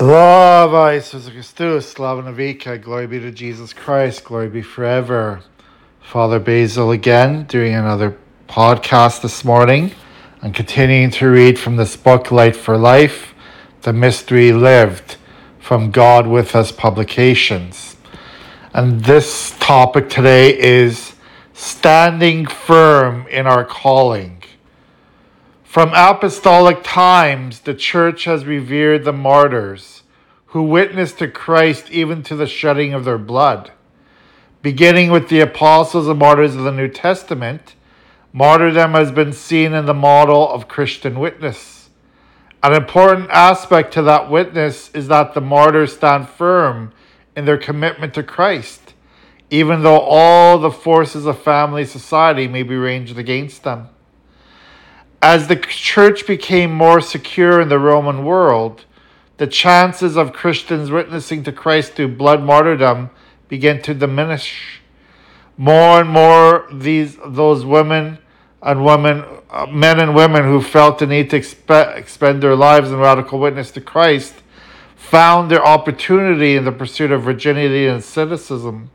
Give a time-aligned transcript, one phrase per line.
[0.00, 5.42] Slava Jesus Christus, Slava Navika, glory be to Jesus Christ, glory be forever.
[6.00, 8.16] Father Basil again, doing another
[8.48, 9.92] podcast this morning
[10.40, 13.34] and continuing to read from this book, Light for Life,
[13.82, 15.18] The Mystery Lived,
[15.58, 17.96] from God with Us Publications.
[18.72, 21.12] And this topic today is
[21.52, 24.42] standing firm in our calling.
[25.70, 30.02] From apostolic times, the church has revered the martyrs
[30.46, 33.70] who witnessed to Christ even to the shedding of their blood.
[34.62, 37.76] Beginning with the apostles and martyrs of the New Testament,
[38.32, 41.88] martyrdom has been seen in the model of Christian witness.
[42.64, 46.92] An important aspect to that witness is that the martyrs stand firm
[47.36, 48.94] in their commitment to Christ,
[49.50, 53.90] even though all the forces of family society may be ranged against them.
[55.22, 58.86] As the church became more secure in the Roman world,
[59.36, 63.10] the chances of Christians witnessing to Christ through blood martyrdom
[63.48, 64.80] began to diminish.
[65.58, 68.18] More and more, these those women
[68.62, 72.90] and women, uh, men and women who felt the need to expe- expend their lives
[72.90, 74.34] in radical witness to Christ,
[74.96, 78.90] found their opportunity in the pursuit of virginity and asceticism.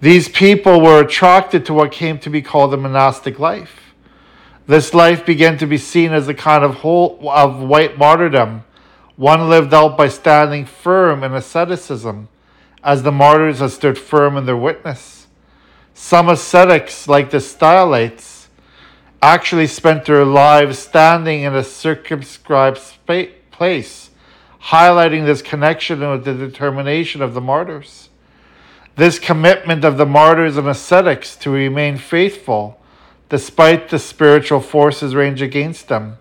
[0.00, 3.85] These people were attracted to what came to be called the monastic life.
[4.66, 8.64] This life began to be seen as a kind of whole of white martyrdom,
[9.16, 12.28] one lived out by standing firm in asceticism,
[12.82, 15.28] as the martyrs had stood firm in their witness.
[15.94, 18.48] Some ascetics, like the Stylites,
[19.22, 22.80] actually spent their lives standing in a circumscribed
[23.50, 24.10] place,
[24.64, 28.08] highlighting this connection with the determination of the martyrs.
[28.96, 32.80] This commitment of the martyrs and ascetics to remain faithful
[33.28, 36.18] despite the spiritual forces range against them,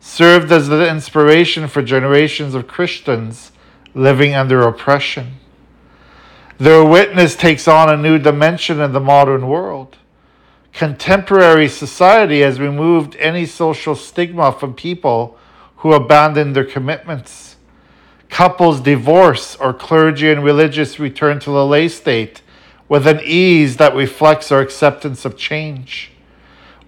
[0.00, 3.52] served as the inspiration for generations of Christians
[3.94, 5.34] living under oppression.
[6.58, 9.96] Their witness takes on a new dimension in the modern world.
[10.72, 15.38] Contemporary society has removed any social stigma from people
[15.76, 17.56] who abandon their commitments.
[18.28, 22.42] Couples divorce or clergy and religious return to the lay state
[22.88, 26.12] with an ease that reflects our acceptance of change.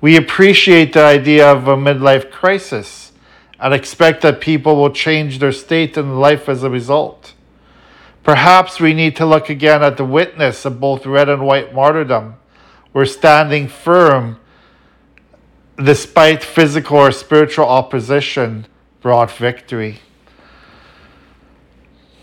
[0.00, 3.12] We appreciate the idea of a midlife crisis
[3.58, 7.34] and expect that people will change their state in life as a result.
[8.22, 12.36] Perhaps we need to look again at the witness of both red and white martyrdom.
[12.92, 14.38] We're standing firm
[15.82, 18.66] despite physical or spiritual opposition
[19.00, 20.00] brought victory.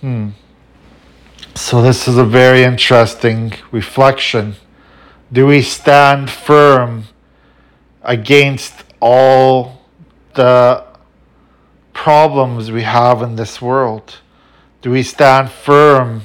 [0.01, 0.29] Hmm.
[1.55, 4.55] So, this is a very interesting reflection.
[5.31, 7.05] Do we stand firm
[8.05, 9.81] against all
[10.35, 10.83] the
[11.93, 14.19] problems we have in this world?
[14.81, 16.21] Do we stand firm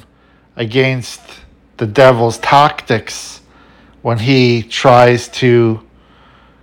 [0.55, 1.21] against
[1.77, 3.41] the devil's tactics
[4.03, 5.81] when he tries to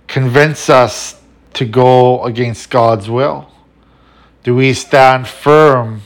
[0.07, 1.21] convince us
[1.53, 3.51] to go against God's will?
[4.43, 6.01] Do we stand firm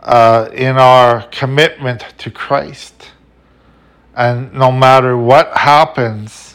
[0.00, 3.12] uh, in our commitment to Christ?
[4.14, 6.51] And no matter what happens,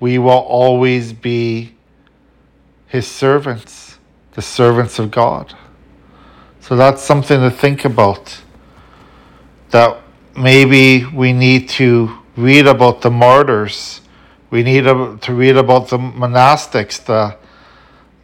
[0.00, 1.74] we will always be
[2.86, 3.98] his servants,
[4.32, 5.54] the servants of God.
[6.60, 8.42] So that's something to think about.
[9.70, 10.00] That
[10.36, 14.00] maybe we need to read about the martyrs.
[14.50, 17.36] We need to read about the monastics, the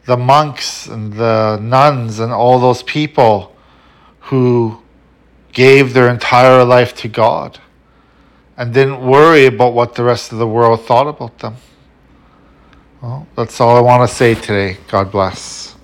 [0.06, 3.54] the monks and the nuns and all those people
[4.20, 4.80] who
[5.52, 7.58] gave their entire life to God
[8.56, 11.56] and didn't worry about what the rest of the world thought about them.
[13.02, 14.78] Well, that's all I want to say today.
[14.88, 15.75] God bless.